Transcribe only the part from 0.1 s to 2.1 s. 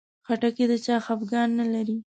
خټکی د چا خفګان نه لري.